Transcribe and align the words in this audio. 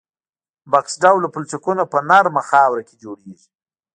بکس 0.71 0.93
ډوله 1.03 1.27
پلچکونه 1.33 1.83
په 1.91 1.97
نرمه 2.09 2.41
خاوره 2.49 2.83
کې 2.87 2.95
جوړیږي 3.03 3.47